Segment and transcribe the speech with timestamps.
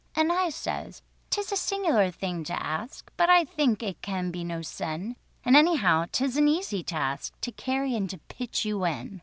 [0.15, 4.43] And I says, "'Tis a singular thing to ask, But I think it can be
[4.43, 9.19] no sin, And anyhow 'tis an easy task To carry and pitch you in."